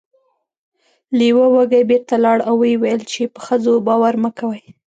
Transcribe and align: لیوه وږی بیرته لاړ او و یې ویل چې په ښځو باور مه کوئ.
لیوه 1.17 1.45
وږی 1.53 1.81
بیرته 1.89 2.15
لاړ 2.23 2.37
او 2.49 2.55
و 2.59 2.63
یې 2.69 2.75
ویل 2.81 3.01
چې 3.11 3.21
په 3.33 3.39
ښځو 3.45 3.73
باور 3.87 4.13
مه 4.23 4.31
کوئ. 4.39 4.63